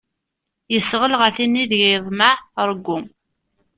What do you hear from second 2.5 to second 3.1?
ṛewwu.